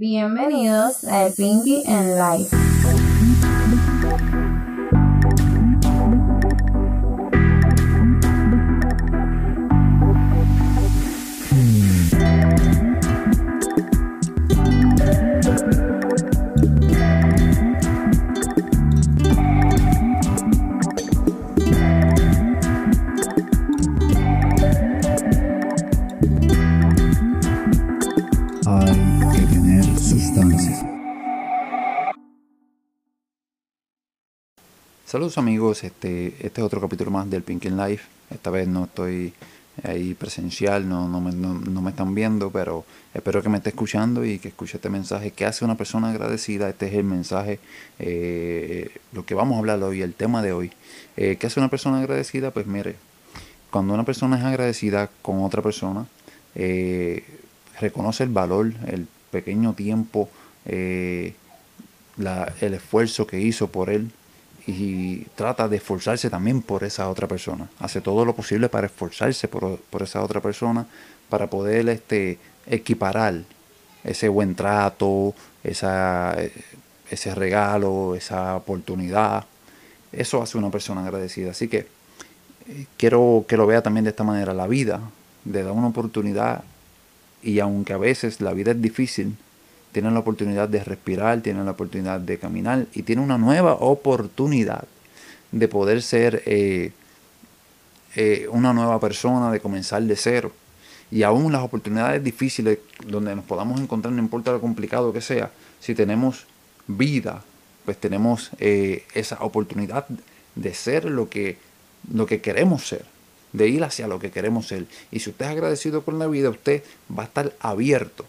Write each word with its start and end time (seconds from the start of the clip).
Bienvenidos 0.00 1.04
a 1.04 1.28
Pinky 1.36 1.82
and 1.86 2.16
Life. 2.16 2.56
Sustancia. 30.10 30.76
Saludos 35.06 35.38
amigos, 35.38 35.84
este, 35.84 36.34
este 36.40 36.60
es 36.60 36.64
otro 36.64 36.80
capítulo 36.80 37.12
más 37.12 37.30
del 37.30 37.42
Pink 37.42 37.66
in 37.66 37.76
Life. 37.76 38.04
Esta 38.30 38.50
vez 38.50 38.66
no 38.66 38.84
estoy 38.84 39.32
ahí 39.84 40.14
presencial, 40.14 40.88
no, 40.88 41.08
no, 41.08 41.20
me, 41.20 41.32
no 41.32 41.82
me 41.82 41.90
están 41.90 42.12
viendo, 42.14 42.50
pero 42.50 42.84
espero 43.14 43.40
que 43.40 43.48
me 43.48 43.58
esté 43.58 43.70
escuchando 43.70 44.24
y 44.24 44.40
que 44.40 44.48
escuche 44.48 44.78
este 44.78 44.90
mensaje. 44.90 45.30
¿Qué 45.30 45.46
hace 45.46 45.64
una 45.64 45.76
persona 45.76 46.10
agradecida? 46.10 46.68
Este 46.68 46.88
es 46.88 46.94
el 46.94 47.04
mensaje, 47.04 47.60
eh, 48.00 48.90
lo 49.12 49.24
que 49.24 49.34
vamos 49.34 49.56
a 49.56 49.58
hablar 49.60 49.80
hoy, 49.82 50.02
el 50.02 50.14
tema 50.14 50.42
de 50.42 50.52
hoy. 50.52 50.72
Eh, 51.16 51.36
¿Qué 51.38 51.46
hace 51.46 51.60
una 51.60 51.70
persona 51.70 52.00
agradecida? 52.00 52.50
Pues 52.50 52.66
mire, 52.66 52.96
cuando 53.70 53.94
una 53.94 54.04
persona 54.04 54.38
es 54.38 54.44
agradecida 54.44 55.08
con 55.22 55.42
otra 55.42 55.62
persona, 55.62 56.06
eh, 56.56 57.24
reconoce 57.80 58.24
el 58.24 58.30
valor, 58.30 58.72
el 58.86 59.06
pequeño 59.30 59.74
tiempo, 59.74 60.28
eh, 60.66 61.34
el 62.60 62.74
esfuerzo 62.74 63.26
que 63.26 63.40
hizo 63.40 63.68
por 63.68 63.90
él 63.90 64.10
y 64.66 65.24
trata 65.34 65.68
de 65.68 65.76
esforzarse 65.76 66.28
también 66.28 66.62
por 66.62 66.84
esa 66.84 67.08
otra 67.08 67.26
persona. 67.26 67.68
Hace 67.78 68.00
todo 68.00 68.24
lo 68.24 68.34
posible 68.34 68.68
para 68.68 68.86
esforzarse 68.86 69.48
por, 69.48 69.78
por 69.78 70.02
esa 70.02 70.22
otra 70.22 70.40
persona, 70.40 70.86
para 71.28 71.48
poder 71.48 71.88
este, 71.88 72.38
equiparar 72.66 73.42
ese 74.04 74.28
buen 74.28 74.54
trato, 74.54 75.34
esa, 75.64 76.36
ese 77.10 77.34
regalo, 77.34 78.14
esa 78.14 78.56
oportunidad. 78.56 79.44
Eso 80.12 80.42
hace 80.42 80.58
una 80.58 80.70
persona 80.70 81.02
agradecida. 81.04 81.52
Así 81.52 81.68
que 81.68 81.86
eh, 82.68 82.86
quiero 82.96 83.44
que 83.48 83.56
lo 83.56 83.66
vea 83.66 83.82
también 83.82 84.04
de 84.04 84.10
esta 84.10 84.24
manera. 84.24 84.54
La 84.54 84.66
vida 84.66 85.00
le 85.44 85.62
da 85.62 85.72
una 85.72 85.88
oportunidad 85.88 86.62
y 87.42 87.60
aunque 87.60 87.92
a 87.92 87.98
veces 87.98 88.40
la 88.40 88.52
vida 88.52 88.72
es 88.72 88.82
difícil, 88.82 89.36
tienen 89.92 90.14
la 90.14 90.20
oportunidad 90.20 90.68
de 90.68 90.84
respirar, 90.84 91.40
tienen 91.40 91.64
la 91.64 91.72
oportunidad 91.72 92.20
de 92.20 92.38
caminar 92.38 92.86
y 92.94 93.02
tienen 93.02 93.24
una 93.24 93.38
nueva 93.38 93.74
oportunidad 93.74 94.84
de 95.52 95.68
poder 95.68 96.02
ser 96.02 96.42
eh, 96.46 96.92
eh, 98.14 98.46
una 98.50 98.72
nueva 98.72 99.00
persona, 99.00 99.50
de 99.50 99.60
comenzar 99.60 100.02
de 100.02 100.16
cero. 100.16 100.52
Y 101.10 101.24
aún 101.24 101.52
las 101.52 101.62
oportunidades 101.62 102.22
difíciles 102.22 102.78
donde 103.06 103.34
nos 103.34 103.44
podamos 103.44 103.80
encontrar, 103.80 104.12
no 104.12 104.22
importa 104.22 104.52
lo 104.52 104.60
complicado 104.60 105.12
que 105.12 105.20
sea, 105.20 105.50
si 105.80 105.94
tenemos 105.94 106.46
vida, 106.86 107.42
pues 107.84 107.96
tenemos 107.96 108.50
eh, 108.58 109.04
esa 109.14 109.38
oportunidad 109.40 110.06
de 110.54 110.74
ser 110.74 111.06
lo 111.06 111.28
que, 111.28 111.58
lo 112.12 112.26
que 112.26 112.40
queremos 112.40 112.86
ser, 112.86 113.04
de 113.52 113.68
ir 113.68 113.84
hacia 113.84 114.08
lo 114.08 114.18
que 114.18 114.30
queremos 114.30 114.68
ser. 114.68 114.86
Y 115.10 115.20
si 115.20 115.30
usted 115.30 115.46
es 115.46 115.50
agradecido 115.52 116.04
con 116.04 116.18
la 116.18 116.26
vida, 116.26 116.50
usted 116.50 116.82
va 117.16 117.24
a 117.24 117.26
estar 117.26 117.52
abierto 117.60 118.24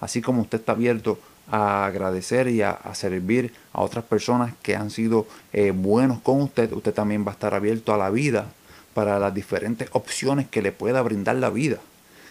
así 0.00 0.20
como 0.20 0.42
usted 0.42 0.58
está 0.58 0.72
abierto 0.72 1.18
a 1.48 1.86
agradecer 1.86 2.48
y 2.48 2.62
a, 2.62 2.78
servir 2.94 3.52
a 3.72 3.82
otras 3.82 4.04
personas 4.04 4.54
que 4.62 4.74
han 4.74 4.90
sido 4.90 5.26
eh, 5.52 5.70
buenos 5.70 6.20
con 6.20 6.42
usted, 6.42 6.72
usted 6.72 6.92
también 6.92 7.24
va 7.24 7.30
a 7.30 7.34
estar 7.34 7.54
abierto 7.54 7.94
a 7.94 7.98
la 7.98 8.10
vida 8.10 8.46
para 8.94 9.18
las 9.18 9.32
diferentes 9.32 9.88
opciones 9.92 10.48
que 10.48 10.62
le 10.62 10.72
pueda 10.72 11.02
brindar 11.02 11.36
la 11.36 11.50
vida. 11.50 11.78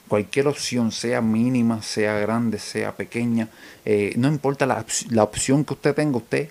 Cualquier 0.07 0.47
opción, 0.47 0.91
sea 0.91 1.21
mínima, 1.21 1.81
sea 1.81 2.19
grande, 2.19 2.59
sea 2.59 2.95
pequeña, 2.95 3.47
eh, 3.85 4.13
no 4.17 4.27
importa 4.27 4.65
la, 4.65 4.85
la 5.09 5.23
opción 5.23 5.63
que 5.63 5.73
usted 5.73 5.95
tenga, 5.95 6.17
usted, 6.17 6.49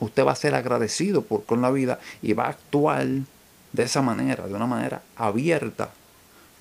usted 0.00 0.26
va 0.26 0.32
a 0.32 0.36
ser 0.36 0.54
agradecido 0.54 1.22
por, 1.22 1.44
con 1.44 1.62
la 1.62 1.70
vida 1.70 2.00
y 2.22 2.32
va 2.32 2.46
a 2.46 2.50
actuar 2.50 3.06
de 3.72 3.82
esa 3.84 4.02
manera, 4.02 4.46
de 4.46 4.54
una 4.54 4.66
manera 4.66 5.02
abierta 5.16 5.90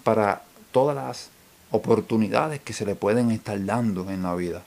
para 0.04 0.44
todas 0.72 0.96
las 0.96 1.30
oportunidades 1.72 2.62
que 2.62 2.74
se 2.74 2.86
le 2.86 2.96
pueden 2.96 3.32
estar 3.32 3.64
dando 3.64 4.10
en 4.10 4.24
la 4.24 4.36
vida. 4.36 4.64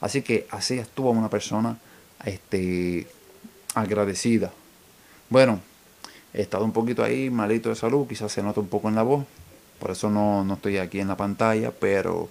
Así 0.00 0.22
que 0.22 0.46
así 0.50 0.78
actúa 0.78 1.10
una 1.10 1.30
persona 1.30 1.78
este, 2.24 3.06
agradecida. 3.74 4.52
Bueno, 5.28 5.60
he 6.32 6.42
estado 6.42 6.64
un 6.64 6.72
poquito 6.72 7.02
ahí 7.02 7.30
malito 7.30 7.68
de 7.68 7.76
salud, 7.76 8.06
quizás 8.06 8.32
se 8.32 8.42
nota 8.42 8.60
un 8.60 8.68
poco 8.68 8.88
en 8.88 8.94
la 8.94 9.02
voz, 9.02 9.24
por 9.78 9.90
eso 9.90 10.10
no, 10.10 10.44
no 10.44 10.54
estoy 10.54 10.78
aquí 10.78 11.00
en 11.00 11.08
la 11.08 11.16
pantalla, 11.16 11.72
pero 11.72 12.28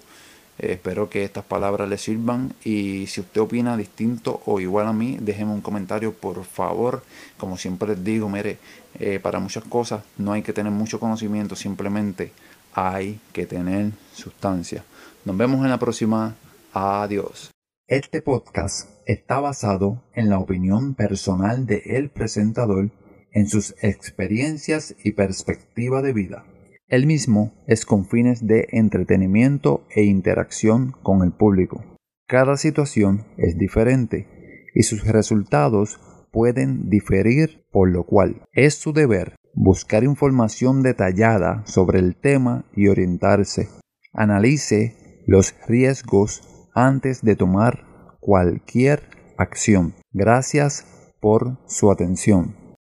eh, 0.58 0.72
espero 0.72 1.08
que 1.10 1.24
estas 1.24 1.44
palabras 1.44 1.88
le 1.88 1.98
sirvan 1.98 2.54
y 2.64 3.06
si 3.06 3.20
usted 3.20 3.40
opina 3.40 3.76
distinto 3.76 4.42
o 4.46 4.60
igual 4.60 4.86
a 4.86 4.92
mí, 4.92 5.18
déjeme 5.20 5.52
un 5.52 5.60
comentario 5.60 6.12
por 6.12 6.44
favor. 6.44 7.02
Como 7.36 7.56
siempre 7.56 7.88
les 7.88 8.04
digo, 8.04 8.28
mire, 8.28 8.58
eh, 8.98 9.20
para 9.20 9.38
muchas 9.38 9.64
cosas 9.64 10.02
no 10.18 10.32
hay 10.32 10.42
que 10.42 10.52
tener 10.52 10.72
mucho 10.72 11.00
conocimiento, 11.00 11.56
simplemente 11.56 12.32
hay 12.72 13.20
que 13.32 13.46
tener 13.46 13.92
sustancia. 14.12 14.84
Nos 15.24 15.36
vemos 15.36 15.64
en 15.64 15.70
la 15.70 15.78
próxima. 15.78 16.36
Adiós. 16.72 17.50
Este 17.88 18.20
podcast 18.20 18.90
está 19.06 19.40
basado 19.40 20.02
en 20.14 20.28
la 20.28 20.38
opinión 20.38 20.94
personal 20.94 21.66
de 21.66 22.10
presentador 22.12 22.90
en 23.32 23.48
sus 23.48 23.74
experiencias 23.80 24.94
y 25.04 25.12
perspectiva 25.12 26.02
de 26.02 26.12
vida. 26.12 26.44
El 26.88 27.06
mismo 27.06 27.52
es 27.66 27.84
con 27.84 28.06
fines 28.06 28.46
de 28.46 28.68
entretenimiento 28.70 29.84
e 29.90 30.04
interacción 30.04 30.92
con 31.02 31.24
el 31.24 31.32
público. 31.32 31.84
Cada 32.28 32.56
situación 32.56 33.24
es 33.36 33.58
diferente 33.58 34.28
y 34.72 34.84
sus 34.84 35.04
resultados 35.04 36.00
pueden 36.30 36.88
diferir, 36.88 37.64
por 37.72 37.90
lo 37.90 38.04
cual 38.04 38.42
es 38.52 38.74
su 38.74 38.92
deber 38.92 39.34
buscar 39.52 40.04
información 40.04 40.82
detallada 40.82 41.64
sobre 41.66 41.98
el 41.98 42.14
tema 42.14 42.66
y 42.72 42.86
orientarse. 42.86 43.68
Analice 44.12 45.22
los 45.26 45.56
riesgos 45.66 46.68
antes 46.72 47.22
de 47.22 47.34
tomar 47.34 47.84
cualquier 48.20 49.02
acción. 49.38 49.94
Gracias 50.12 50.86
por 51.20 51.58
su 51.66 51.90
atención. 51.90 52.65